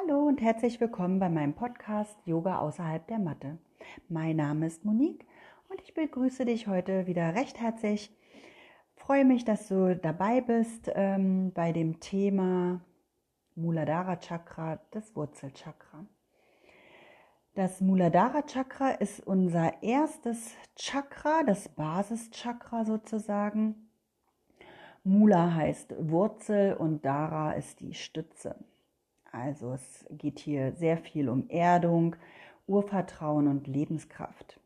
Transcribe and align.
Hallo 0.00 0.28
und 0.28 0.40
herzlich 0.40 0.80
willkommen 0.80 1.18
bei 1.18 1.28
meinem 1.28 1.54
Podcast 1.54 2.16
Yoga 2.24 2.58
außerhalb 2.58 3.04
der 3.08 3.18
Matte. 3.18 3.58
Mein 4.08 4.36
Name 4.36 4.66
ist 4.66 4.84
Monique 4.84 5.26
und 5.68 5.80
ich 5.82 5.92
begrüße 5.92 6.44
dich 6.44 6.68
heute 6.68 7.06
wieder 7.08 7.34
recht 7.34 7.58
herzlich. 7.58 8.14
Freue 8.94 9.24
mich, 9.24 9.44
dass 9.44 9.66
du 9.66 9.96
dabei 9.96 10.40
bist 10.40 10.90
ähm, 10.94 11.52
bei 11.52 11.72
dem 11.72 11.98
Thema 11.98 12.80
Muladhara 13.56 14.16
Chakra, 14.16 14.78
das 14.92 15.16
Wurzelchakra. 15.16 16.06
Das 17.54 17.80
Muladhara 17.80 18.42
Chakra 18.42 18.90
ist 18.90 19.26
unser 19.26 19.82
erstes 19.82 20.54
Chakra, 20.76 21.42
das 21.44 21.68
Basischakra 21.70 22.84
sozusagen. 22.84 23.88
Mula 25.02 25.54
heißt 25.54 25.94
Wurzel 25.98 26.74
und 26.74 27.04
Dara 27.04 27.52
ist 27.52 27.80
die 27.80 27.94
Stütze. 27.94 28.54
Also 29.32 29.74
es 29.74 30.06
geht 30.10 30.38
hier 30.38 30.72
sehr 30.72 30.96
viel 30.96 31.28
um 31.28 31.48
Erdung, 31.48 32.16
Urvertrauen 32.66 33.48
und 33.48 33.66
Lebenskraft. 33.66 34.60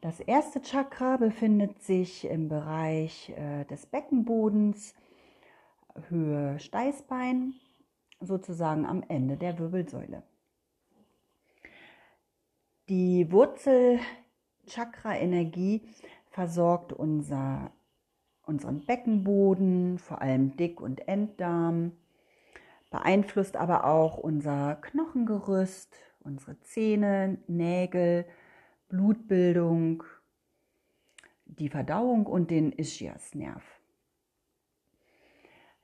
Das 0.00 0.20
erste 0.20 0.62
Chakra 0.62 1.16
befindet 1.16 1.82
sich 1.82 2.24
im 2.24 2.48
Bereich 2.48 3.32
äh, 3.36 3.64
des 3.66 3.86
Beckenbodens, 3.86 4.94
Höhe 6.08 6.58
Steißbein, 6.58 7.54
sozusagen 8.20 8.86
am 8.86 9.04
Ende 9.06 9.36
der 9.36 9.58
Wirbelsäule. 9.58 10.22
Die 12.88 13.30
Wurzelchakra-Energie 13.30 15.82
versorgt 16.30 16.92
unser, 16.92 17.70
unseren 18.44 18.84
Beckenboden, 18.84 19.98
vor 19.98 20.20
allem 20.20 20.56
Dick- 20.56 20.80
und 20.80 21.06
Enddarm, 21.06 21.92
beeinflusst 22.92 23.56
aber 23.56 23.84
auch 23.86 24.18
unser 24.18 24.76
Knochengerüst, 24.76 25.96
unsere 26.20 26.60
Zähne, 26.60 27.38
Nägel, 27.48 28.26
Blutbildung, 28.88 30.04
die 31.46 31.70
Verdauung 31.70 32.26
und 32.26 32.50
den 32.50 32.70
Ischiasnerv. 32.70 33.62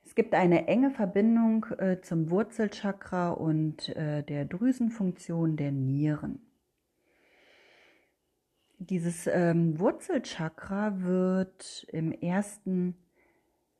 Es 0.05 0.15
gibt 0.15 0.33
eine 0.33 0.67
enge 0.67 0.91
Verbindung 0.91 1.65
äh, 1.77 2.01
zum 2.01 2.29
Wurzelchakra 2.29 3.31
und 3.31 3.89
äh, 3.89 4.23
der 4.23 4.45
Drüsenfunktion 4.45 5.57
der 5.57 5.71
Nieren. 5.71 6.39
Dieses 8.77 9.27
ähm, 9.27 9.77
Wurzelchakra 9.79 11.01
wird 11.01 11.85
im 11.91 12.11
ersten 12.11 12.95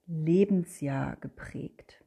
Lebensjahr 0.08 1.16
geprägt. 1.18 1.99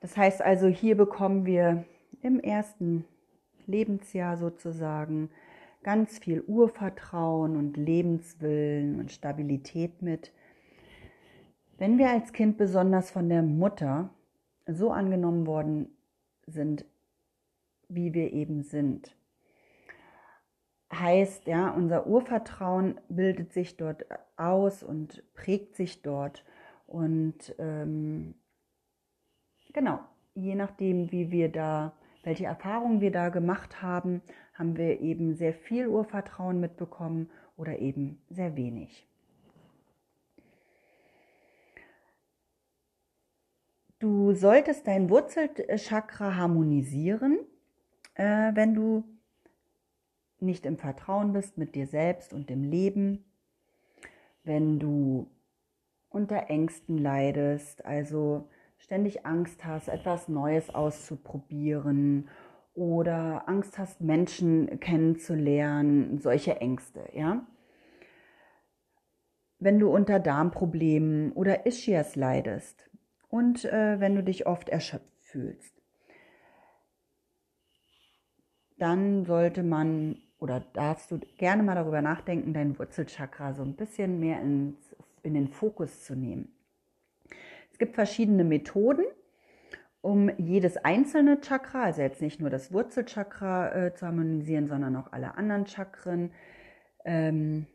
Das 0.00 0.16
heißt 0.16 0.42
also, 0.42 0.68
hier 0.68 0.96
bekommen 0.96 1.44
wir 1.44 1.84
im 2.22 2.40
ersten 2.40 3.04
Lebensjahr 3.66 4.36
sozusagen 4.36 5.30
ganz 5.82 6.18
viel 6.18 6.42
Urvertrauen 6.42 7.56
und 7.56 7.76
Lebenswillen 7.76 8.98
und 9.00 9.12
Stabilität 9.12 10.02
mit. 10.02 10.32
Wenn 11.76 11.98
wir 11.98 12.10
als 12.10 12.32
Kind 12.32 12.56
besonders 12.56 13.10
von 13.10 13.28
der 13.28 13.42
Mutter 13.42 14.10
so 14.66 14.90
angenommen 14.90 15.46
worden 15.46 15.88
sind, 16.46 16.84
wie 17.88 18.14
wir 18.14 18.32
eben 18.32 18.62
sind, 18.62 19.16
heißt, 20.92 21.46
ja, 21.46 21.70
unser 21.70 22.06
Urvertrauen 22.06 23.00
bildet 23.08 23.52
sich 23.52 23.76
dort 23.76 24.04
aus 24.36 24.82
und 24.82 25.22
prägt 25.34 25.76
sich 25.76 26.02
dort 26.02 26.44
und 26.86 27.54
ähm, 27.58 28.34
Genau, 29.78 30.00
je 30.34 30.56
nachdem, 30.56 31.12
wie 31.12 31.30
wir 31.30 31.52
da, 31.52 31.92
welche 32.24 32.46
Erfahrungen 32.46 33.00
wir 33.00 33.12
da 33.12 33.28
gemacht 33.28 33.80
haben, 33.80 34.22
haben 34.54 34.76
wir 34.76 34.98
eben 35.00 35.36
sehr 35.36 35.54
viel 35.54 35.86
Urvertrauen 35.86 36.58
mitbekommen 36.58 37.30
oder 37.56 37.78
eben 37.78 38.20
sehr 38.28 38.56
wenig. 38.56 39.06
Du 44.00 44.34
solltest 44.34 44.88
dein 44.88 45.10
Wurzelchakra 45.10 46.34
harmonisieren, 46.34 47.38
äh, 48.14 48.50
wenn 48.54 48.74
du 48.74 49.04
nicht 50.40 50.66
im 50.66 50.76
Vertrauen 50.76 51.32
bist 51.32 51.56
mit 51.56 51.76
dir 51.76 51.86
selbst 51.86 52.32
und 52.32 52.50
dem 52.50 52.64
Leben, 52.64 53.24
wenn 54.42 54.80
du 54.80 55.30
unter 56.08 56.50
Ängsten 56.50 56.98
leidest, 56.98 57.84
also 57.84 58.48
ständig 58.78 59.26
Angst 59.26 59.64
hast, 59.64 59.88
etwas 59.88 60.28
Neues 60.28 60.74
auszuprobieren 60.74 62.28
oder 62.74 63.48
Angst 63.48 63.78
hast, 63.78 64.00
Menschen 64.00 64.80
kennenzulernen, 64.80 66.18
solche 66.18 66.60
Ängste, 66.60 67.08
ja. 67.12 67.46
Wenn 69.58 69.80
du 69.80 69.90
unter 69.90 70.20
Darmproblemen 70.20 71.32
oder 71.32 71.66
Ischias 71.66 72.14
leidest 72.14 72.88
und 73.28 73.64
äh, 73.64 73.98
wenn 73.98 74.14
du 74.14 74.22
dich 74.22 74.46
oft 74.46 74.68
erschöpft 74.68 75.20
fühlst, 75.22 75.74
dann 78.78 79.24
sollte 79.24 79.64
man 79.64 80.18
oder 80.38 80.60
darfst 80.72 81.10
du 81.10 81.18
gerne 81.36 81.64
mal 81.64 81.74
darüber 81.74 82.00
nachdenken, 82.00 82.54
dein 82.54 82.78
Wurzelchakra 82.78 83.52
so 83.54 83.62
ein 83.62 83.74
bisschen 83.74 84.20
mehr 84.20 84.40
ins, 84.40 84.94
in 85.22 85.34
den 85.34 85.48
Fokus 85.48 86.04
zu 86.04 86.14
nehmen. 86.14 86.52
Es 87.78 87.86
gibt 87.86 87.94
verschiedene 87.94 88.42
Methoden, 88.42 89.04
um 90.00 90.32
jedes 90.36 90.78
einzelne 90.78 91.40
Chakra, 91.40 91.84
also 91.84 92.02
jetzt 92.02 92.20
nicht 92.20 92.40
nur 92.40 92.50
das 92.50 92.72
Wurzelchakra 92.72 93.72
äh, 93.72 93.94
zu 93.94 94.04
harmonisieren, 94.04 94.66
sondern 94.66 94.96
auch 94.96 95.12
alle 95.12 95.36
anderen 95.36 95.64
Chakren. 95.68 96.32
Ähm, 97.04 97.66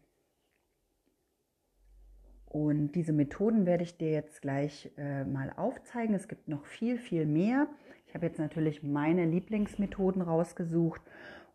und 2.47 2.91
diese 2.95 3.13
Methoden 3.13 3.65
werde 3.65 3.83
ich 3.85 3.95
dir 3.95 4.11
jetzt 4.11 4.41
gleich 4.41 4.91
äh, 4.97 5.23
mal 5.23 5.53
aufzeigen. 5.55 6.13
Es 6.13 6.27
gibt 6.27 6.49
noch 6.49 6.65
viel, 6.65 6.97
viel 6.97 7.25
mehr. 7.25 7.67
Ich 8.05 8.13
habe 8.13 8.25
jetzt 8.25 8.39
natürlich 8.39 8.83
meine 8.83 9.23
Lieblingsmethoden 9.23 10.21
rausgesucht 10.21 11.01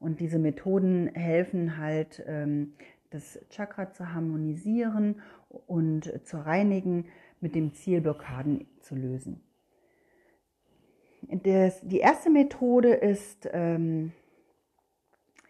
und 0.01 0.21
diese 0.21 0.39
Methoden 0.39 1.09
helfen 1.09 1.77
halt, 1.77 2.25
ähm, 2.27 2.73
das 3.11 3.39
Chakra 3.51 3.93
zu 3.93 4.15
harmonisieren 4.15 5.21
und 5.67 6.27
zu 6.27 6.39
reinigen 6.39 7.07
mit 7.41 7.55
dem 7.55 7.73
Ziel, 7.75 8.01
Blockaden 8.01 8.67
zu 8.81 8.95
lösen. 8.95 9.41
Das, 11.23 11.81
die 11.83 11.99
erste 11.99 12.31
Methode 12.31 12.95
ist 12.95 13.49
ähm, 13.53 14.13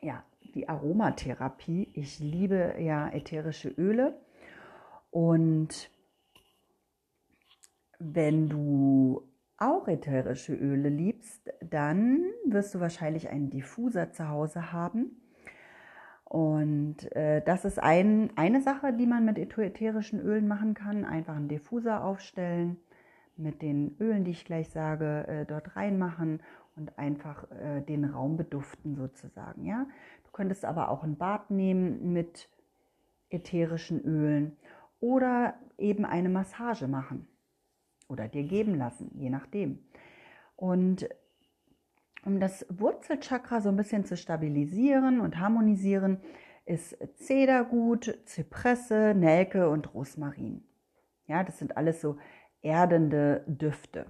ja, 0.01 0.25
die 0.55 0.69
Aromatherapie. 0.69 1.89
Ich 1.93 2.19
liebe 2.19 2.75
ja 2.79 3.09
ätherische 3.11 3.69
Öle 3.69 4.19
und 5.11 5.91
wenn 7.99 8.49
du 8.49 9.29
auch 9.57 9.89
ätherische 9.89 10.55
Öle 10.55 10.89
liebst, 10.89 11.53
dann 11.61 12.25
wirst 12.47 12.75
du 12.75 12.81
wahrscheinlich 12.81 13.29
einen 13.29 13.51
Diffuser 13.51 14.13
zu 14.13 14.29
Hause 14.29 14.73
haben. 14.73 15.21
Und 16.29 17.11
äh, 17.17 17.41
das 17.43 17.65
ist 17.65 17.83
ein, 17.83 18.31
eine 18.37 18.61
Sache, 18.61 18.93
die 18.93 19.07
man 19.07 19.25
mit 19.25 19.39
ätherischen 19.39 20.21
Ölen 20.21 20.47
machen 20.47 20.75
kann. 20.75 21.07
Einfach 21.07 21.35
einen 21.35 21.49
Diffuser 21.49 22.05
aufstellen, 22.05 22.77
mit 23.37 23.63
den 23.63 23.97
Ölen, 23.99 24.25
die 24.25 24.33
ich 24.33 24.45
gleich 24.45 24.69
sage, 24.69 25.27
äh, 25.27 25.47
dort 25.47 25.75
reinmachen 25.75 26.43
und 26.77 26.99
einfach 26.99 27.51
äh, 27.51 27.81
den 27.81 28.05
Raum 28.05 28.37
beduften 28.37 28.95
sozusagen. 28.95 29.65
Ja? 29.65 29.87
Du 30.25 30.31
könntest 30.33 30.65
aber 30.65 30.91
auch 30.91 31.03
ein 31.03 31.17
Bad 31.17 31.51
nehmen 31.51 32.13
mit 32.13 32.51
ätherischen 33.31 34.01
Ölen 34.01 34.57
oder 35.01 35.55
eben 35.79 36.05
eine 36.05 36.29
Massage 36.29 36.89
machen 36.89 37.27
oder 38.09 38.29
dir 38.29 38.43
geben 38.43 38.75
lassen, 38.75 39.11
je 39.15 39.31
nachdem. 39.31 39.79
Und 40.57 41.09
um 42.29 42.41
das 42.41 42.67
Wurzelchakra 42.69 43.63
so 43.63 43.71
ein 43.71 43.77
bisschen 43.77 44.05
zu 44.05 44.15
stabilisieren 44.15 45.21
und 45.21 45.39
harmonisieren, 45.39 46.21
ist 46.67 46.95
Zedergut, 47.17 48.19
Zypresse, 48.27 49.15
Nelke 49.17 49.71
und 49.71 49.95
Rosmarin. 49.95 50.63
Ja, 51.27 51.43
das 51.43 51.59
sind 51.59 51.79
alles 51.79 52.03
so 52.03 52.19
erdende 52.61 53.45
Düfte. 53.47 54.05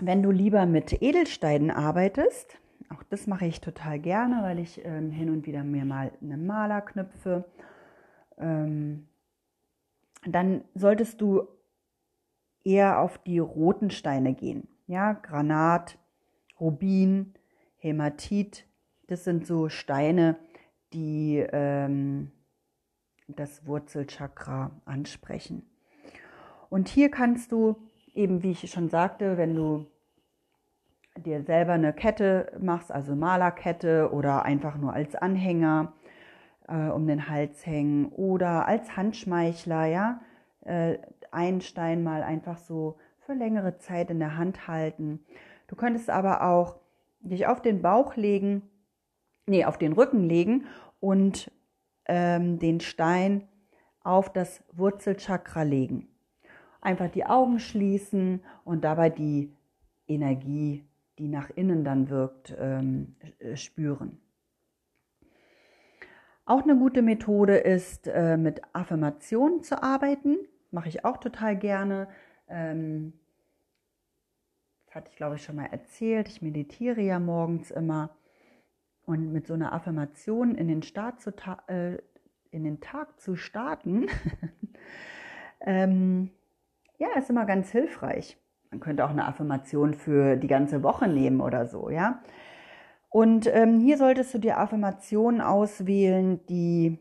Wenn 0.00 0.22
du 0.22 0.30
lieber 0.30 0.64
mit 0.64 1.02
Edelsteinen 1.02 1.70
arbeitest, 1.70 2.58
auch 2.88 3.02
das 3.02 3.26
mache 3.26 3.44
ich 3.44 3.60
total 3.60 3.98
gerne, 3.98 4.42
weil 4.42 4.58
ich 4.58 4.82
ähm, 4.86 5.10
hin 5.10 5.28
und 5.28 5.46
wieder 5.46 5.64
mir 5.64 5.84
mal 5.84 6.12
eine 6.22 6.38
Maler 6.38 6.80
knüpfe, 6.80 7.44
ähm, 8.38 9.06
dann 10.24 10.64
solltest 10.74 11.20
du 11.20 11.46
eher 12.64 13.00
auf 13.00 13.18
die 13.18 13.38
roten 13.38 13.90
Steine 13.90 14.32
gehen. 14.32 14.66
Ja, 14.92 15.14
Granat, 15.14 15.96
Rubin, 16.60 17.32
Hämatit, 17.78 18.66
das 19.06 19.24
sind 19.24 19.46
so 19.46 19.70
Steine, 19.70 20.36
die 20.92 21.38
ähm, 21.50 22.30
das 23.26 23.66
Wurzelchakra 23.66 24.70
ansprechen. 24.84 25.62
Und 26.68 26.88
hier 26.88 27.10
kannst 27.10 27.52
du 27.52 27.76
eben 28.12 28.42
wie 28.42 28.50
ich 28.50 28.70
schon 28.70 28.90
sagte, 28.90 29.38
wenn 29.38 29.54
du 29.54 29.86
dir 31.16 31.42
selber 31.42 31.72
eine 31.72 31.94
Kette 31.94 32.52
machst, 32.60 32.92
also 32.92 33.16
Malerkette 33.16 34.12
oder 34.12 34.44
einfach 34.44 34.76
nur 34.76 34.92
als 34.92 35.14
Anhänger 35.14 35.94
äh, 36.68 36.88
um 36.88 37.06
den 37.06 37.30
Hals 37.30 37.64
hängen 37.64 38.12
oder 38.12 38.68
als 38.68 38.94
Handschmeichler, 38.94 39.86
ja, 39.86 40.20
äh, 40.66 40.98
einen 41.30 41.62
Stein 41.62 42.02
mal 42.02 42.22
einfach 42.22 42.58
so 42.58 42.98
für 43.26 43.34
längere 43.34 43.78
Zeit 43.78 44.10
in 44.10 44.18
der 44.18 44.36
Hand 44.36 44.66
halten. 44.66 45.24
Du 45.68 45.76
könntest 45.76 46.10
aber 46.10 46.42
auch 46.42 46.80
dich 47.20 47.46
auf 47.46 47.62
den 47.62 47.82
Bauch 47.82 48.16
legen, 48.16 48.62
nee, 49.46 49.64
auf 49.64 49.78
den 49.78 49.92
Rücken 49.92 50.28
legen 50.28 50.66
und 51.00 51.50
ähm, 52.06 52.58
den 52.58 52.80
Stein 52.80 53.48
auf 54.02 54.32
das 54.32 54.62
Wurzelchakra 54.72 55.62
legen. 55.62 56.08
Einfach 56.80 57.08
die 57.08 57.24
Augen 57.24 57.60
schließen 57.60 58.42
und 58.64 58.82
dabei 58.82 59.08
die 59.08 59.52
Energie, 60.08 60.84
die 61.18 61.28
nach 61.28 61.50
innen 61.50 61.84
dann 61.84 62.10
wirkt, 62.10 62.56
ähm, 62.58 63.14
äh, 63.38 63.56
spüren. 63.56 64.20
Auch 66.44 66.62
eine 66.62 66.76
gute 66.76 67.02
Methode 67.02 67.56
ist, 67.56 68.08
äh, 68.08 68.36
mit 68.36 68.62
Affirmationen 68.72 69.62
zu 69.62 69.80
arbeiten. 69.80 70.38
Mache 70.72 70.88
ich 70.88 71.04
auch 71.04 71.18
total 71.18 71.56
gerne. 71.56 72.08
Ähm, 72.52 73.14
hatte 74.94 75.08
ich, 75.10 75.16
glaube 75.16 75.36
ich, 75.36 75.42
schon 75.42 75.56
mal 75.56 75.66
erzählt. 75.66 76.28
Ich 76.28 76.42
meditiere 76.42 77.00
ja 77.00 77.18
morgens 77.18 77.70
immer. 77.70 78.10
Und 79.04 79.32
mit 79.32 79.46
so 79.46 79.54
einer 79.54 79.72
Affirmation 79.72 80.54
in 80.54 80.68
den, 80.68 80.82
Start 80.82 81.20
zu 81.20 81.32
äh, 81.66 81.98
in 82.50 82.64
den 82.64 82.80
Tag 82.80 83.20
zu 83.20 83.34
starten, 83.34 84.06
ähm, 85.60 86.30
ja, 86.98 87.08
ist 87.18 87.30
immer 87.30 87.46
ganz 87.46 87.72
hilfreich. 87.72 88.36
Man 88.70 88.80
könnte 88.80 89.04
auch 89.04 89.10
eine 89.10 89.26
Affirmation 89.26 89.94
für 89.94 90.36
die 90.36 90.46
ganze 90.46 90.82
Woche 90.82 91.08
nehmen 91.08 91.40
oder 91.40 91.66
so, 91.66 91.90
ja. 91.90 92.22
Und 93.08 93.46
ähm, 93.52 93.80
hier 93.80 93.98
solltest 93.98 94.32
du 94.34 94.38
dir 94.38 94.58
Affirmationen 94.58 95.40
auswählen, 95.40 96.46
die 96.46 96.98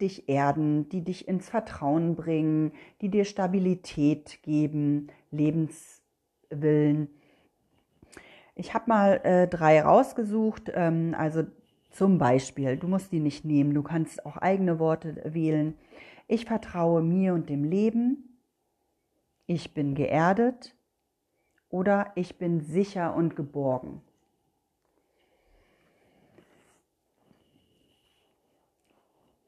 dich 0.00 0.28
erden, 0.28 0.88
die 0.88 1.02
dich 1.02 1.28
ins 1.28 1.48
Vertrauen 1.48 2.16
bringen, 2.16 2.72
die 3.00 3.08
dir 3.08 3.24
Stabilität 3.24 4.42
geben, 4.42 5.08
Lebenswillen. 5.30 7.08
Ich 8.54 8.74
habe 8.74 8.84
mal 8.88 9.20
äh, 9.24 9.46
drei 9.48 9.82
rausgesucht. 9.82 10.72
Ähm, 10.74 11.14
also 11.16 11.44
zum 11.90 12.18
Beispiel, 12.18 12.76
du 12.76 12.88
musst 12.88 13.12
die 13.12 13.20
nicht 13.20 13.44
nehmen, 13.44 13.74
du 13.74 13.82
kannst 13.82 14.24
auch 14.26 14.36
eigene 14.36 14.78
Worte 14.78 15.22
wählen. 15.24 15.74
Ich 16.28 16.44
vertraue 16.44 17.02
mir 17.02 17.34
und 17.34 17.48
dem 17.48 17.64
Leben. 17.64 18.40
Ich 19.46 19.74
bin 19.74 19.94
geerdet. 19.94 20.74
Oder 21.68 22.12
ich 22.14 22.38
bin 22.38 22.60
sicher 22.60 23.14
und 23.14 23.36
geborgen. 23.36 24.02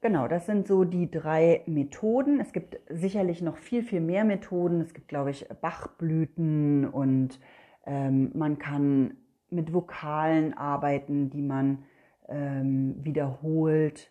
Genau, 0.01 0.29
das 0.29 0.45
sind 0.45 0.65
so 0.65 0.85
die 0.85 1.11
drei 1.11 1.61
Methoden. 1.65 2.39
Es 2.39 2.53
gibt 2.53 2.79
sicherlich 2.89 3.41
noch 3.41 3.57
viel, 3.57 3.83
viel 3.83 3.99
mehr 3.99 4.23
Methoden. 4.23 4.79
Es 4.79 4.93
gibt, 4.93 5.09
glaube 5.09 5.31
ich, 5.31 5.45
Bachblüten 5.61 6.87
und 6.87 7.39
ähm, 7.85 8.31
man 8.33 8.59
kann 8.59 9.17
mit 9.49 9.73
Vokalen 9.73 10.53
arbeiten, 10.53 11.29
die 11.29 11.41
man 11.41 11.83
ähm, 12.29 12.95
wiederholt. 13.03 14.09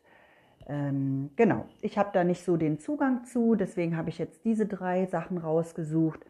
Ähm, 0.66 1.30
genau, 1.36 1.64
ich 1.80 1.96
habe 1.96 2.10
da 2.12 2.22
nicht 2.22 2.44
so 2.44 2.58
den 2.58 2.78
Zugang 2.78 3.24
zu, 3.24 3.54
deswegen 3.54 3.96
habe 3.96 4.10
ich 4.10 4.18
jetzt 4.18 4.44
diese 4.44 4.66
drei 4.66 5.06
Sachen 5.06 5.38
rausgesucht. 5.38 6.20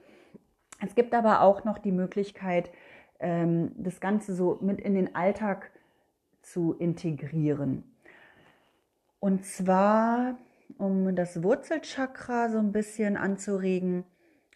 Es 0.81 0.95
gibt 0.95 1.15
aber 1.15 1.41
auch 1.43 1.65
noch 1.65 1.79
die 1.79 1.91
Möglichkeit, 1.91 2.71
ähm, 3.19 3.73
das 3.77 4.01
Ganze 4.01 4.35
so 4.35 4.59
mit 4.61 4.81
in 4.81 4.95
den 4.95 5.17
Alltag 5.17 5.73
zu 6.43 6.75
integrieren. 6.75 7.83
Und 9.21 9.45
zwar, 9.45 10.39
um 10.77 11.15
das 11.17 11.43
Wurzelchakra 11.43 12.51
so 12.51 12.59
ein 12.59 12.73
bisschen 12.73 13.17
anzuregen. 13.17 14.05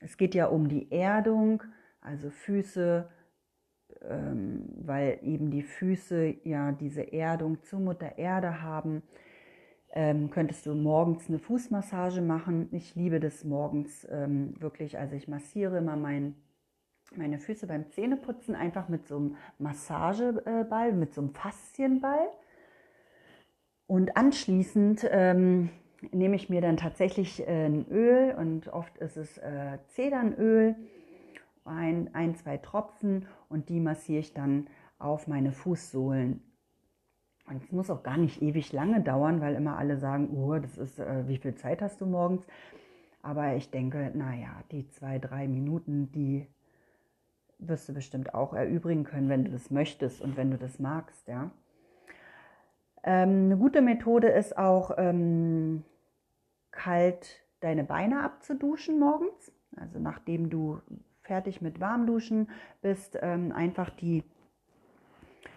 Es 0.00 0.16
geht 0.16 0.34
ja 0.34 0.46
um 0.46 0.68
die 0.68 0.90
Erdung, 0.90 1.62
also 2.00 2.30
Füße, 2.30 3.08
ähm, 4.02 4.68
weil 4.76 5.18
eben 5.22 5.50
die 5.50 5.62
Füße 5.62 6.34
ja 6.44 6.72
diese 6.72 7.12
Erdung 7.12 7.62
zur 7.62 7.80
Mutter 7.80 8.18
Erde 8.18 8.62
haben. 8.62 9.02
Ähm, 9.94 10.30
könntest 10.30 10.66
du 10.66 10.74
morgens 10.74 11.28
eine 11.28 11.38
Fußmassage 11.38 12.22
machen. 12.22 12.68
Ich 12.72 12.94
liebe 12.94 13.20
das 13.20 13.44
morgens 13.44 14.06
ähm, 14.10 14.54
wirklich. 14.60 14.98
Also 14.98 15.14
ich 15.16 15.28
massiere 15.28 15.78
immer 15.78 15.96
mein, 15.96 16.34
meine 17.14 17.38
Füße 17.38 17.66
beim 17.66 17.90
Zähneputzen 17.90 18.54
einfach 18.54 18.88
mit 18.88 19.06
so 19.06 19.16
einem 19.16 19.36
Massageball, 19.58 20.92
mit 20.92 21.12
so 21.12 21.20
einem 21.20 21.34
Faszienball. 21.34 22.28
Und 23.86 24.16
anschließend 24.16 25.06
ähm, 25.10 25.70
nehme 26.10 26.36
ich 26.36 26.48
mir 26.48 26.60
dann 26.60 26.76
tatsächlich 26.76 27.46
äh, 27.46 27.66
ein 27.66 27.86
Öl 27.88 28.34
und 28.36 28.68
oft 28.68 28.96
ist 28.98 29.16
es 29.16 29.38
äh, 29.38 29.78
Zedernöl, 29.88 30.74
ein, 31.64 32.14
ein, 32.14 32.34
zwei 32.34 32.56
Tropfen 32.58 33.26
und 33.48 33.68
die 33.68 33.80
massiere 33.80 34.20
ich 34.20 34.34
dann 34.34 34.66
auf 34.98 35.28
meine 35.28 35.52
Fußsohlen. 35.52 36.42
Und 37.46 37.62
es 37.62 37.72
muss 37.72 37.90
auch 37.90 38.02
gar 38.02 38.16
nicht 38.16 38.40
ewig 38.40 38.72
lange 38.72 39.00
dauern, 39.00 39.40
weil 39.40 39.54
immer 39.54 39.76
alle 39.76 39.98
sagen, 39.98 40.30
oh, 40.36 40.58
das 40.58 40.78
ist, 40.78 40.98
äh, 40.98 41.28
wie 41.28 41.38
viel 41.38 41.54
Zeit 41.54 41.82
hast 41.82 42.00
du 42.00 42.06
morgens? 42.06 42.46
Aber 43.20 43.54
ich 43.54 43.70
denke, 43.70 44.10
naja, 44.14 44.62
die 44.70 44.88
zwei, 44.88 45.18
drei 45.18 45.46
Minuten, 45.46 46.10
die 46.12 46.46
wirst 47.58 47.88
du 47.88 47.92
bestimmt 47.92 48.34
auch 48.34 48.52
erübrigen 48.52 49.04
können, 49.04 49.28
wenn 49.28 49.44
du 49.44 49.50
das 49.50 49.70
möchtest 49.70 50.20
und 50.20 50.36
wenn 50.36 50.50
du 50.50 50.58
das 50.58 50.78
magst, 50.78 51.28
ja. 51.28 51.50
Ähm, 53.04 53.46
eine 53.46 53.56
gute 53.56 53.82
Methode 53.82 54.28
ist 54.28 54.56
auch 54.56 54.92
ähm, 54.96 55.84
kalt 56.70 57.40
deine 57.60 57.84
Beine 57.84 58.22
abzuduschen 58.22 58.98
morgens. 58.98 59.52
Also 59.76 59.98
nachdem 59.98 60.50
du 60.50 60.80
fertig 61.22 61.62
mit 61.62 61.80
Warmduschen 61.80 62.48
bist, 62.80 63.18
ähm, 63.20 63.52
einfach 63.52 63.90
die 63.90 64.24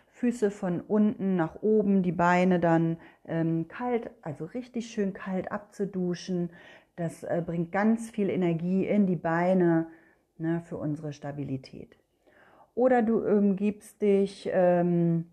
Füße 0.08 0.50
von 0.50 0.80
unten 0.80 1.36
nach 1.36 1.62
oben, 1.62 2.02
die 2.02 2.14
Beine 2.14 2.60
dann 2.60 2.98
ähm, 3.26 3.68
kalt, 3.68 4.12
also 4.22 4.46
richtig 4.46 4.88
schön 4.88 5.14
kalt 5.14 5.52
abzuduschen. 5.52 6.52
Das 6.96 7.24
äh, 7.24 7.44
bringt 7.46 7.72
ganz 7.72 8.10
viel 8.10 8.30
Energie 8.30 8.86
in 8.86 9.08
die 9.08 9.18
Beine 9.18 9.88
ne, 10.38 10.62
für 10.62 10.78
unsere 10.78 11.12
Stabilität. 11.12 11.98
Oder 12.76 13.02
du 13.02 13.20
umgibst 13.20 14.02
dich 14.02 14.50
ähm, 14.54 15.26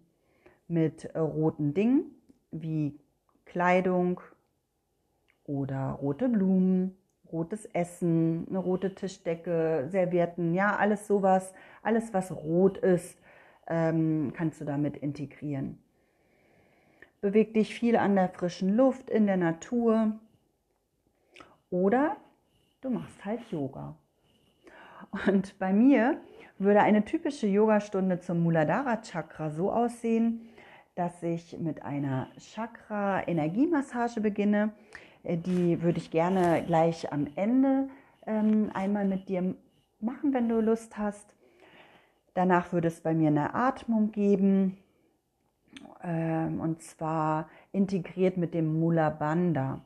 mit 0.73 1.05
äh, 1.05 1.19
roten 1.19 1.75
Dingen 1.75 2.07
wie 2.51 2.99
Kleidung 3.45 4.21
oder 5.45 5.91
rote 6.01 6.29
Blumen, 6.29 6.97
rotes 7.31 7.67
Essen, 7.67 8.47
eine 8.49 8.59
rote 8.59 8.95
Tischdecke, 8.95 9.87
Servietten, 9.91 10.55
ja, 10.55 10.77
alles 10.77 11.07
sowas, 11.07 11.53
alles 11.83 12.13
was 12.15 12.33
rot 12.33 12.79
ist, 12.79 13.19
ähm, 13.67 14.33
kannst 14.35 14.61
du 14.61 14.65
damit 14.65 14.97
integrieren. 14.97 15.79
Beweg 17.21 17.55
dich 17.55 17.75
viel 17.75 17.97
an 17.97 18.17
der 18.17 18.29
frischen 18.29 18.75
Luft, 18.75 19.09
in 19.11 19.27
der 19.27 19.37
Natur 19.37 20.19
oder 21.71 22.17
du 22.81 22.91
machst 22.91 23.25
halt 23.25 23.41
Yoga. 23.51 23.97
Und 25.27 25.59
bei 25.59 25.73
mir 25.73 26.21
würde 26.59 26.81
eine 26.81 27.05
typische 27.05 27.47
Yogastunde 27.47 28.21
zum 28.21 28.43
Muladhara 28.43 29.03
Chakra 29.03 29.51
so 29.51 29.71
aussehen, 29.71 30.49
dass 30.95 31.23
ich 31.23 31.59
mit 31.59 31.83
einer 31.83 32.29
Chakra-Energiemassage 32.39 34.21
beginne. 34.21 34.73
Äh, 35.23 35.39
die 35.39 35.83
würde 35.83 35.99
ich 35.99 36.11
gerne 36.11 36.63
gleich 36.67 37.13
am 37.13 37.29
Ende 37.37 37.89
ähm, 38.27 38.71
einmal 38.75 39.07
mit 39.07 39.29
dir 39.29 39.55
machen, 40.01 40.35
wenn 40.35 40.49
du 40.49 40.61
Lust 40.61 40.99
hast. 40.99 41.35
Danach 42.35 42.73
würde 42.73 42.89
es 42.89 43.01
bei 43.01 43.15
mir 43.15 43.29
eine 43.29 43.55
Atmung 43.55 44.11
geben, 44.11 44.79
ähm, 46.03 46.61
und 46.61 46.83
zwar 46.83 47.49
integriert 47.73 48.37
mit 48.37 48.55
dem 48.55 48.81
Mula 48.81 49.11
Bandha. 49.11 49.81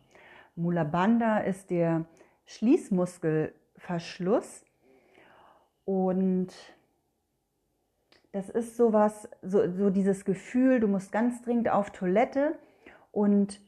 Mula 0.55 0.85
Bandha 0.85 1.39
ist 1.39 1.71
der 1.71 2.05
Schließmuskelverschluss 2.47 4.65
und 5.85 6.49
das 8.37 8.51
ist 8.51 8.77
sowas, 8.77 9.29
so, 9.41 9.71
so 9.73 9.89
dieses 9.89 10.27
Gefühl, 10.27 10.79
du 10.81 10.89
musst 10.89 11.11
ganz 11.11 11.41
dringend 11.41 11.71
auf 11.71 11.91
Toilette 11.91 12.53
und 13.11 13.61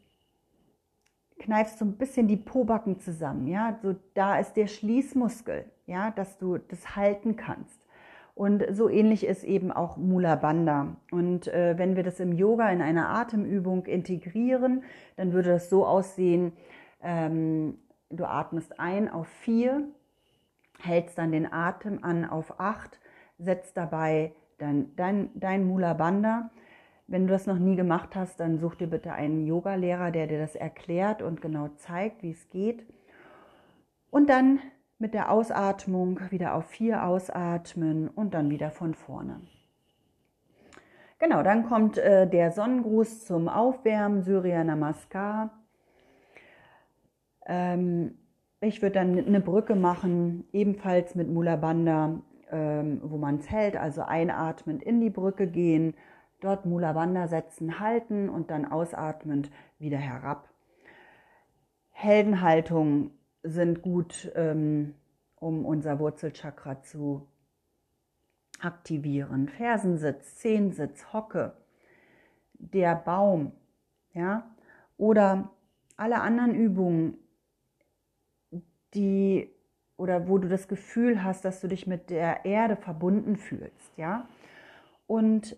kneifst 1.39 1.79
so 1.79 1.87
ein 1.87 1.97
bisschen 1.97 2.29
die 2.29 2.37
Pobacken 2.37 3.01
zusammen, 3.01 3.47
ja, 3.47 3.79
so 3.83 3.97
da 4.13 4.39
ist 4.39 4.55
der 4.55 4.67
Schließmuskel, 4.67 5.65
ja, 5.87 6.11
dass 6.11 6.37
du 6.37 6.59
das 6.59 6.97
halten 6.97 7.37
kannst. 7.37 7.81
Und 8.35 8.65
so 8.71 8.89
ähnlich 8.89 9.25
ist 9.25 9.43
eben 9.43 9.73
auch 9.73 9.97
Mula 9.97 10.37
Bandha. 10.37 10.97
Und 11.11 11.49
äh, 11.49 11.77
wenn 11.77 11.97
wir 11.97 12.05
das 12.05 12.21
im 12.21 12.33
Yoga 12.33 12.71
in 12.71 12.83
einer 12.83 13.09
Atemübung 13.09 13.87
integrieren, 13.87 14.85
dann 15.17 15.33
würde 15.33 15.49
das 15.49 15.71
so 15.71 15.87
aussehen, 15.87 16.53
ähm, 17.03 17.79
du 18.11 18.25
atmest 18.25 18.79
ein 18.79 19.11
auf 19.11 19.27
vier 19.27 19.89
hältst 20.79 21.19
dann 21.19 21.33
den 21.33 21.53
Atem 21.53 22.03
an 22.03 22.25
auf 22.25 22.61
8, 22.61 22.99
setzt 23.39 23.77
dabei 23.77 24.33
dann 24.59 24.95
dein, 24.97 25.31
dein 25.35 25.67
Mula 25.67 25.95
Bandha. 25.95 26.51
Wenn 27.07 27.27
du 27.27 27.33
das 27.33 27.47
noch 27.47 27.59
nie 27.59 27.77
gemacht 27.77 28.15
hast, 28.15 28.39
dann 28.41 28.59
such 28.59 28.75
dir 28.75 28.89
bitte 28.89 29.13
einen 29.13 29.47
Yogalehrer, 29.47 30.11
der 30.11 30.27
dir 30.27 30.39
das 30.39 30.55
erklärt 30.55 31.23
und 31.23 31.41
genau 31.41 31.69
zeigt, 31.77 32.23
wie 32.23 32.33
es 32.33 32.51
geht. 32.51 32.85
Und 34.11 34.29
dann 34.29 34.61
mit 34.99 35.15
der 35.15 35.31
Ausatmung 35.31 36.21
wieder 36.31 36.55
auf 36.55 36.67
4 36.67 37.05
ausatmen 37.05 38.09
und 38.09 38.35
dann 38.35 38.51
wieder 38.51 38.71
von 38.71 38.95
vorne. 38.95 39.41
Genau, 41.19 41.43
dann 41.43 41.65
kommt 41.65 41.99
äh, 41.99 42.29
der 42.29 42.53
Sonnengruß 42.53 43.25
zum 43.25 43.49
Aufwärmen, 43.49 44.23
Surya 44.23 44.63
Namaskar. 44.63 45.51
Ähm, 47.47 48.19
ich 48.61 48.83
würde 48.83 48.95
dann 48.95 49.19
eine 49.19 49.41
Brücke 49.41 49.75
machen, 49.75 50.45
ebenfalls 50.53 51.15
mit 51.15 51.29
Mula 51.29 51.57
Bandha, 51.57 52.21
ähm, 52.51 53.01
wo 53.03 53.17
man 53.17 53.39
es 53.39 53.51
hält, 53.51 53.77
also 53.77 54.03
einatmend 54.03 54.83
in 54.83 55.01
die 55.01 55.11
Brücke 55.11 55.47
gehen, 55.47 55.95
dort 56.41 56.67
Mula 56.67 56.93
Bandha 56.93 57.29
setzen, 57.29 57.81
halten 57.81 58.29
und 58.29 58.51
dann 58.51 58.65
ausatmend 58.65 59.51
wieder 59.79 59.99
herab. 59.99 60.49
Heldenhaltungen 61.91 63.11
sind 63.43 63.83
gut, 63.83 64.31
ähm, 64.35 64.95
um 65.37 65.65
unser 65.65 65.99
Wurzelchakra 65.99 66.83
zu 66.83 67.27
aktivieren. 68.61 69.49
Fersensitz, 69.49 70.37
Zehensitz, 70.37 71.13
Hocke, 71.13 71.55
der 72.55 72.95
Baum, 72.97 73.53
ja, 74.13 74.51
oder 74.97 75.51
alle 75.97 76.21
anderen 76.21 76.55
Übungen, 76.55 77.19
die 78.95 79.51
oder 79.99 80.29
wo 80.29 80.39
du 80.39 80.49
das 80.49 80.69
Gefühl 80.69 81.23
hast, 81.23 81.45
dass 81.45 81.61
du 81.61 81.69
dich 81.69 81.87
mit 81.87 82.09
der 82.09 82.47
Erde 82.47 82.77
verbunden 82.77 83.37
fühlst, 83.37 83.99
ja. 83.99 84.27
Und 85.07 85.57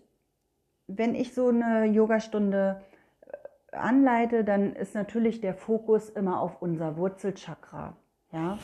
wenn 0.87 1.15
ich 1.15 1.33
so 1.33 1.47
eine 1.47 1.85
Yogastunde 1.85 2.81
äh, 3.21 3.75
anleite, 3.77 4.43
dann 4.43 4.73
ist 4.73 4.95
natürlich 4.95 5.39
der 5.39 5.53
Fokus 5.53 6.09
immer 6.09 6.41
auf 6.41 6.61
unser 6.61 6.97
Wurzelchakra, 6.97 7.95
ja. 8.33 8.57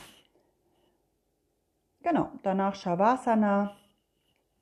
Genau, 2.04 2.32
danach 2.44 2.76
Shavasana 2.76 3.76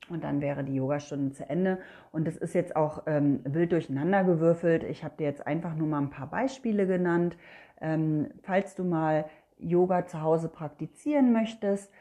und 0.10 0.24
dann 0.24 0.42
wäre 0.42 0.64
die 0.64 0.76
Yogastunde 0.76 1.32
zu 1.34 1.50
Ende. 1.50 1.80
Und 2.12 2.28
es 2.28 2.38
ist 2.38 2.54
jetzt 2.54 2.76
auch 2.76 3.04
ähm, 3.08 3.42
wild 3.44 3.72
durcheinander 3.72 4.24
gewürfelt. 4.24 4.84
Ich 4.84 5.04
habe 5.04 5.16
dir 5.18 5.26
jetzt 5.26 5.46
einfach 5.46 5.76
nur 5.76 5.88
mal 5.88 6.02
ein 6.02 6.10
paar 6.10 6.30
Beispiele 6.30 6.86
genannt. 6.88 7.38
Ähm, 7.82 8.30
falls 8.44 8.76
du 8.76 8.84
mal 8.84 9.26
Yoga 9.58 10.06
zu 10.06 10.22
Hause 10.22 10.50
praktizieren 10.50 11.32
möchtest, 11.32 11.92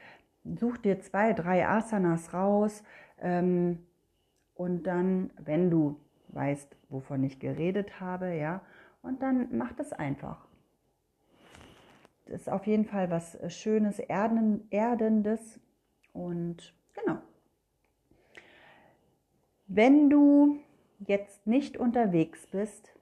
such 0.45 0.79
dir 0.79 1.01
zwei, 1.01 1.33
drei 1.33 1.67
Asanas 1.67 2.35
raus 2.35 2.83
ähm, 3.21 3.87
und 4.55 4.85
dann, 4.85 5.31
wenn 5.39 5.71
du 5.71 6.01
weißt, 6.29 6.77
wovon 6.89 7.25
ich 7.25 7.39
geredet 7.39 8.01
habe, 8.01 8.35
ja, 8.35 8.61
und 9.03 9.23
dann 9.23 9.57
mach 9.57 9.73
das 9.73 9.93
einfach. 9.93 10.47
Das 12.27 12.43
ist 12.43 12.49
auf 12.49 12.67
jeden 12.67 12.87
Fall 12.87 13.11
was 13.11 13.39
Schönes, 13.49 13.99
Erden, 13.99 14.67
Erdendes 14.71 15.61
und 16.13 16.75
genau. 16.95 17.19
Wenn 19.67 20.09
du 20.09 20.59
jetzt 21.01 21.47
nicht 21.47 21.77
unterwegs 21.77 22.47
bist, 22.47 22.95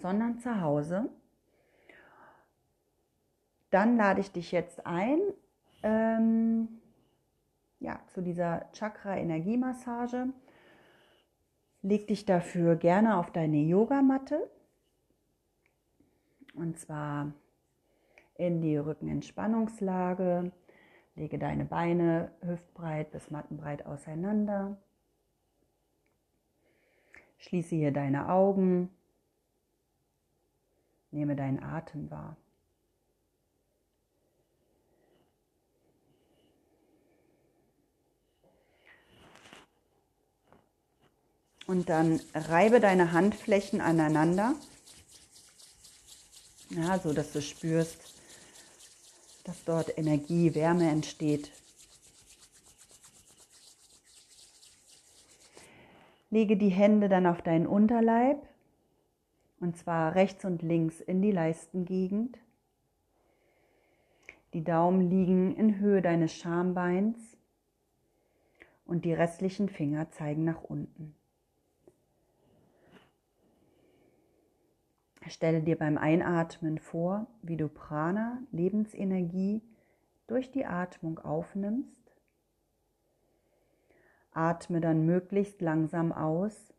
sondern 0.00 0.38
zu 0.38 0.60
Hause, 0.60 1.08
dann 3.70 3.96
lade 3.96 4.20
ich 4.20 4.30
dich 4.32 4.52
jetzt 4.52 4.86
ein 4.86 5.20
ähm, 5.82 6.68
ja, 7.80 8.00
zu 8.08 8.22
dieser 8.22 8.70
Chakra-Energiemassage. 8.72 10.28
Leg 11.82 12.06
dich 12.08 12.24
dafür 12.24 12.76
gerne 12.76 13.18
auf 13.18 13.30
deine 13.30 13.58
Yogamatte 13.58 14.50
und 16.54 16.78
zwar 16.78 17.32
in 18.34 18.60
die 18.60 18.76
Rückenentspannungslage. 18.76 20.52
Lege 21.14 21.38
deine 21.38 21.64
Beine 21.64 22.32
hüftbreit 22.42 23.10
bis 23.10 23.30
mattenbreit 23.30 23.86
auseinander. 23.86 24.76
Schließe 27.38 27.76
hier 27.76 27.92
deine 27.92 28.28
Augen. 28.28 28.90
Nehme 31.10 31.36
deinen 31.36 31.62
Atem 31.62 32.10
wahr. 32.10 32.36
Und 41.66 41.88
dann 41.88 42.20
reibe 42.34 42.80
deine 42.80 43.12
Handflächen 43.12 43.80
aneinander, 43.80 44.54
ja, 46.70 46.98
so 46.98 47.12
dass 47.12 47.32
du 47.32 47.42
spürst, 47.42 47.98
dass 49.44 49.64
dort 49.64 49.96
Energie, 49.98 50.54
Wärme 50.54 50.88
entsteht. 50.90 51.50
Lege 56.30 56.56
die 56.56 56.68
Hände 56.68 57.08
dann 57.08 57.26
auf 57.26 57.42
deinen 57.42 57.66
Unterleib 57.66 58.46
und 59.60 59.76
zwar 59.76 60.14
rechts 60.14 60.44
und 60.44 60.62
links 60.62 61.00
in 61.00 61.22
die 61.22 61.30
Leistengegend. 61.30 62.38
Die 64.52 64.64
Daumen 64.64 65.08
liegen 65.08 65.56
in 65.56 65.78
Höhe 65.78 66.02
deines 66.02 66.34
Schambeins 66.34 67.18
und 68.84 69.04
die 69.04 69.12
restlichen 69.12 69.68
Finger 69.68 70.10
zeigen 70.10 70.44
nach 70.44 70.62
unten. 70.62 71.14
Stelle 75.28 75.60
dir 75.60 75.76
beim 75.76 75.98
Einatmen 75.98 76.78
vor, 76.78 77.26
wie 77.42 77.56
du 77.56 77.68
Prana, 77.68 78.38
Lebensenergie, 78.52 79.62
durch 80.26 80.50
die 80.50 80.66
Atmung 80.66 81.18
aufnimmst. 81.18 82.02
Atme 84.32 84.80
dann 84.80 85.06
möglichst 85.06 85.60
langsam 85.60 86.12
aus. 86.12 86.72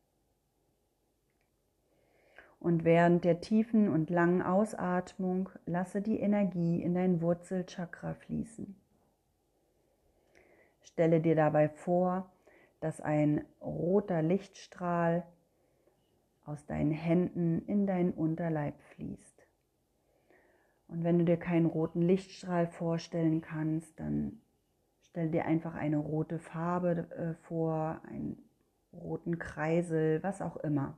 Und 2.60 2.84
während 2.84 3.24
der 3.24 3.42
tiefen 3.42 3.89
und 3.89 4.10
langen 4.10 4.42
Ausatmung 4.42 5.50
lasse 5.66 6.01
die 6.01 6.20
Energie 6.20 6.82
in 6.82 6.94
dein 6.94 7.22
Wurzelchakra 7.22 8.13
fließen. 8.13 8.75
Stelle 10.82 11.22
dir 11.22 11.36
dabei 11.36 11.70
vor, 11.70 12.32
dass 12.80 13.01
ein 13.01 13.46
roter 13.62 14.22
Lichtstrahl 14.22 15.25
aus 16.48 16.66
deinen 16.66 16.92
Händen 16.92 17.62
in 17.68 17.86
deinen 17.86 18.13
Unterleib 18.13 18.80
fließt. 18.96 19.46
Und 20.88 21.04
wenn 21.04 21.20
du 21.20 21.25
dir 21.25 21.38
keinen 21.38 21.66
roten 21.66 22.01
Lichtstrahl 22.01 22.68
vorstellen 22.68 23.42
kannst, 23.42 24.00
dann 24.00 24.42
stell 25.01 25.30
dir 25.30 25.46
einfach 25.46 25.75
eine 25.75 25.98
rote 25.98 26.39
Farbe 26.39 27.06
äh, 27.12 27.34
vor, 27.48 28.01
einen 28.10 28.38
roten 28.94 29.38
Kreisel, 29.38 30.24
was 30.24 30.42
auch 30.42 30.56
immer. 30.58 30.98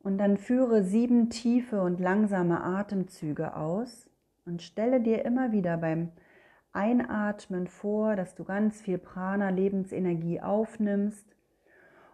Und 0.00 0.18
dann 0.18 0.36
führe 0.36 0.82
sieben 0.82 1.30
tiefe 1.30 1.80
und 1.80 2.00
langsame 2.00 2.64
Atemzüge 2.64 3.54
aus 3.54 4.10
und 4.44 4.60
stelle 4.60 5.00
dir 5.00 5.24
immer 5.24 5.52
wieder 5.52 5.76
beim 5.76 6.10
Einatmen 6.72 7.68
vor, 7.68 8.16
dass 8.16 8.34
du 8.34 8.42
ganz 8.42 8.80
viel 8.80 8.98
Prana, 8.98 9.50
Lebensenergie 9.50 10.40
aufnimmst 10.40 11.32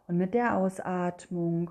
und 0.09 0.17
mit 0.17 0.35
der 0.35 0.57
Ausatmung 0.57 1.71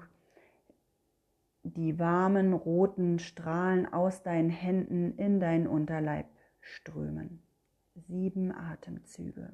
die 1.64 2.00
warmen 2.00 2.54
roten 2.54 3.20
Strahlen 3.20 3.92
aus 3.92 4.24
deinen 4.24 4.50
Händen 4.50 5.18
in 5.18 5.42
deinen 5.42 5.68
Unterleib 5.68 6.28
strömen. 6.62 7.44
Sieben 7.96 8.54
Atemzüge. 8.54 9.52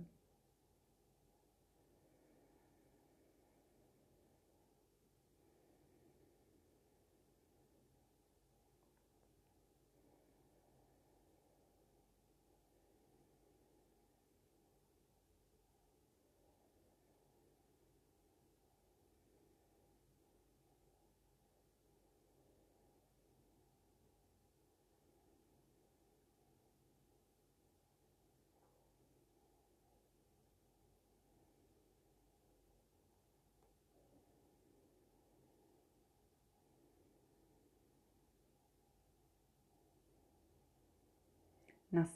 Nach 41.93 42.07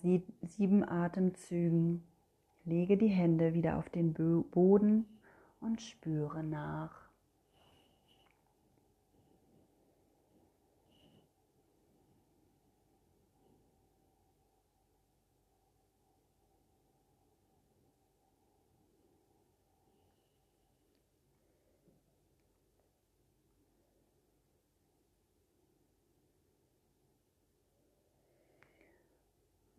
sieben 0.42 0.90
Atemzügen 0.90 2.02
lege 2.66 2.98
die 2.98 3.10
Hände 3.10 3.54
wieder 3.54 3.78
auf 3.78 3.88
den 3.90 4.12
Boden 4.12 5.06
und 5.62 5.84
spüre 5.84 6.44
nach. 6.44 7.07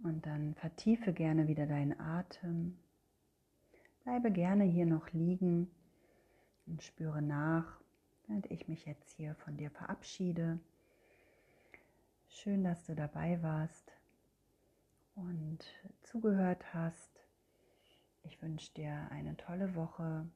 Und 0.09 0.25
dann 0.25 0.55
vertiefe 0.55 1.13
gerne 1.13 1.49
wieder 1.49 1.67
deinen 1.67 2.01
Atem. 2.01 2.79
Bleibe 4.05 4.31
gerne 4.31 4.65
hier 4.65 4.87
noch 4.87 5.13
liegen 5.13 5.71
und 6.65 6.83
spüre 6.83 7.21
nach, 7.21 7.79
während 8.27 8.51
ich 8.51 8.69
mich 8.69 8.87
jetzt 8.87 9.11
hier 9.11 9.35
von 9.35 9.59
dir 9.59 9.71
verabschiede. 9.71 10.61
Schön, 12.31 12.65
dass 12.65 12.87
du 12.87 12.95
dabei 12.95 13.43
warst 13.43 13.93
und 15.15 15.59
zugehört 16.01 16.73
hast. 16.73 17.21
Ich 18.23 18.41
wünsche 18.41 18.73
dir 18.73 19.09
eine 19.11 19.37
tolle 19.37 19.75
Woche. 19.75 20.27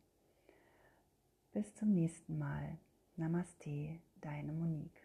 Bis 1.52 1.74
zum 1.76 1.94
nächsten 1.94 2.38
Mal. 2.38 2.76
Namaste, 3.16 4.00
deine 4.20 4.52
Monique. 4.52 5.01